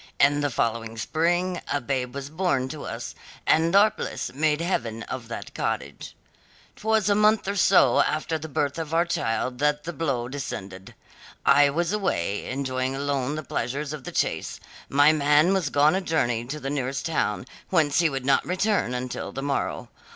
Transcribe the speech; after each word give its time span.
In 0.19 0.41
the 0.41 0.49
following 0.49 0.97
spring 0.97 1.61
a 1.71 1.79
babe 1.79 2.15
was 2.15 2.31
born 2.31 2.67
to 2.69 2.85
us, 2.85 3.13
and 3.45 3.75
our 3.75 3.91
bliss 3.91 4.33
made 4.33 4.59
heaven 4.59 5.03
of 5.03 5.27
that 5.27 5.53
cottage. 5.53 6.15
"Twas 6.75 7.07
a 7.07 7.13
month 7.13 7.47
or 7.47 7.55
so 7.55 8.01
after 8.01 8.39
the 8.39 8.49
birth 8.49 8.79
of 8.79 8.95
our 8.95 9.05
child 9.05 9.59
that 9.59 9.83
the 9.83 9.93
blow 9.93 10.27
descended. 10.27 10.95
I 11.45 11.69
was 11.69 11.93
away, 11.93 12.49
enjoying 12.49 12.95
alone 12.95 13.35
the 13.35 13.43
pleasures 13.43 13.93
of 13.93 14.03
the 14.03 14.11
chase; 14.11 14.59
my 14.89 15.13
man 15.13 15.53
was 15.53 15.69
gone 15.69 15.93
a 15.93 16.01
journey 16.01 16.45
to 16.45 16.59
the 16.59 16.71
nearest 16.71 17.05
town, 17.05 17.45
whence 17.69 17.99
he 17.99 18.09
would 18.09 18.25
not 18.25 18.43
return 18.43 18.95
until 18.95 19.31
the 19.31 19.43
morrow. 19.43 19.89